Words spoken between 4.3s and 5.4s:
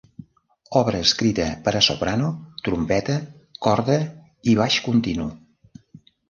i baix continu.